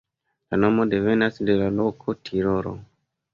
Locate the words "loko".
1.81-2.17